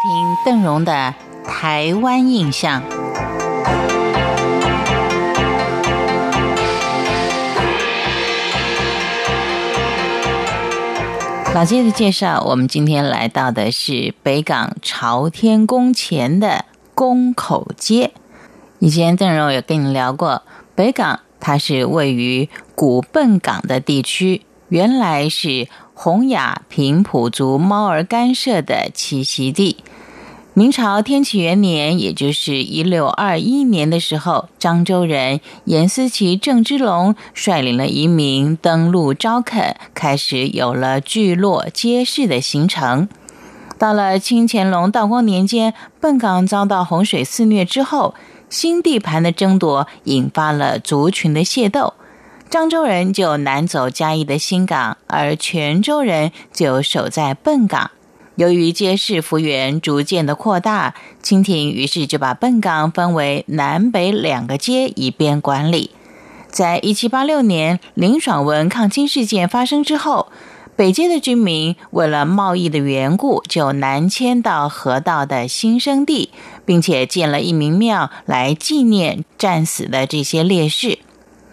[0.00, 1.12] 听邓荣的
[1.44, 2.80] 《台湾印象》。
[11.52, 18.12] 老街的介绍，我们今天来到的是北港朝天宫前的宫口街。
[18.78, 20.42] 以前邓荣有跟你聊过，
[20.76, 25.66] 北港它是位于古笨港的地区，原来是
[26.00, 29.78] 洪雅平埔族猫儿干社的栖息地。
[30.54, 43.08] 明朝天启元年，也就是一六二一年的时候，漳州人严思齐、郑芝龙率领了移民登陆昭垦，开始有了聚落街市的形成。
[43.76, 48.14] 到了清乾隆道光年间，笨港遭到洪水肆虐之后，
[48.48, 51.94] 新地盘的争夺引发了族群的械斗，
[52.50, 57.90] 漳州人就南走嘉义的新港，而泉州人就守在笨港。
[58.36, 65.90] 由于街市幅员逐渐的扩大，清廷于是就把笨港分为南北两个街，以便管理。
[66.48, 70.32] 在一七八六年林爽文抗清事件发生之后，
[70.74, 76.30] 北街的居民为了贸易的缘故，就南迁到河道的新生地，
[76.64, 81.00] 并且建了一名庙来纪念战死的这些烈士。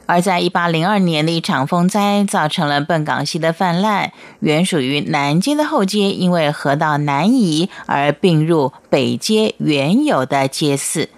[0.07, 4.11] 而在一八零二年的一场风灾，造成了笨港溪的泛滥。
[4.39, 11.09] 原属于南街的后街，因为河道南移而并入北街原有的街市。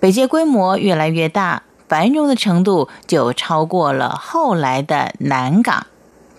[0.00, 5.86] 北街规模越来越大，繁荣的程度就超过了后来的南港。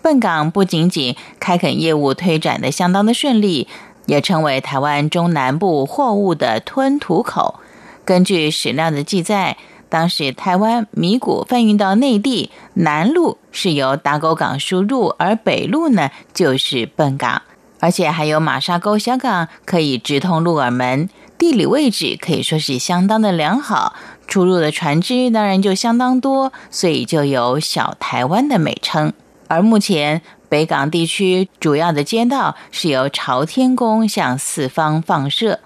[0.02, 3.70] 笨港不仅仅开垦业务推展的相当的顺利，
[4.06, 7.56] 也成为台湾中南部货物的吞吐口。
[8.04, 9.56] 根据史料的记载。
[9.88, 17.42] 当时台湾米谷贩运到内地，南路是由打狗港输入，而北路呢就是笨港，
[17.80, 23.94] 而且还有马沙沟小港可以直通鹿耳门，地理位置可以说是相当的良好，
[24.28, 29.14] 出入的船只当然就相当多，所以就有小台湾的美称。
[29.48, 35.60] 而目前北港地区主要的街道是由朝天宫向四方放射。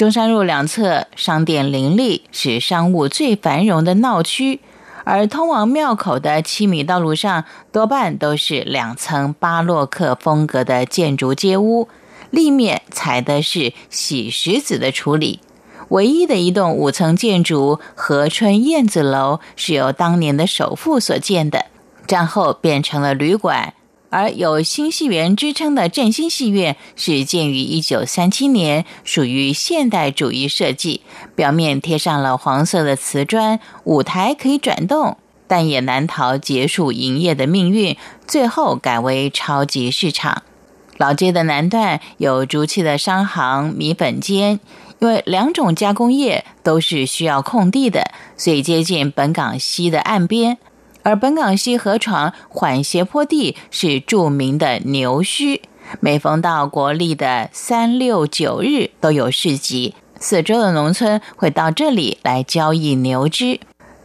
[0.00, 4.60] 中山路两侧商店林立，是商务最繁荣的闹区。
[5.04, 11.86] 而通往庙口的七米道路上，多半都是两层巴洛克风格的建筑街屋，
[12.30, 15.40] 立面采的是洗石子的处理。
[15.90, 21.66] 唯一的一栋五层建筑和春燕子楼，是由当年的首富所建的，
[22.06, 23.74] 战后变成了旅馆。
[24.10, 31.00] 而有新戏园之称的振兴戏院是建于一九三七年，属于现代主义设计，
[31.34, 35.16] 表面贴上了黄色的瓷砖，舞台可以转动，
[35.46, 40.42] 但也难逃结束营业的命运，最后改为超级市场。
[40.96, 44.60] 老街的南段有竹器的商行、米粉间，
[44.98, 50.58] 因为两种加工业都是需要空地的，所以接近本港西的岸边。
[51.02, 55.60] 而本港西河床缓斜坡地是著名的牛墟，
[56.00, 63.60] 每逢到国历的三六九日都有市集，四周的农村会到这里来交易牛只。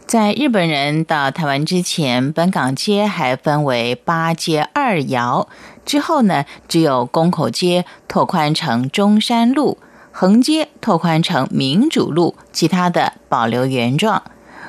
[0.06, 5.48] 在日本人到台湾之前，本港街还分为八街二窑，
[5.84, 9.78] 之后呢，只有宫口街拓宽成中山路，
[10.12, 14.22] 横街拓宽成民主路，其他的保留原状。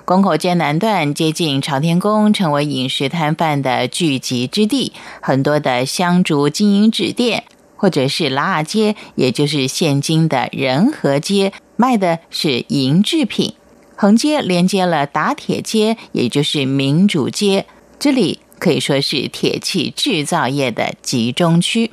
[0.07, 4.93] 宫口街南段接近朝天宫，成为饮食摊贩的聚集之地。
[5.19, 7.43] 很多的香烛经营纸店，
[7.75, 13.55] 或者是拉阿街，也就是现今的仁和街，卖的是银制品。
[13.97, 17.65] 横街连接了打铁街，也就是民主街，
[17.99, 21.91] 这里可以说是铁器制造业的集中区。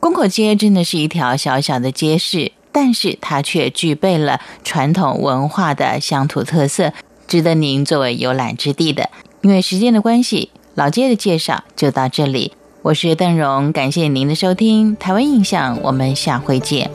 [0.00, 6.94] 宫口街真的是一条小小的街市，但是它却具备了传统文化的乡土特色。
[7.32, 9.08] 值得您作为游览之地的，
[9.40, 12.52] 因为时间的关系，老街的介绍就到这里。
[12.82, 16.90] 我是邓荣，感谢您的收听，台湾印象，我们下回见。